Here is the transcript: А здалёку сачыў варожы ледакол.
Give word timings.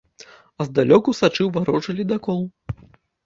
А 0.63 0.65
здалёку 0.69 1.13
сачыў 1.19 1.51
варожы 1.57 1.95
ледакол. 1.99 2.41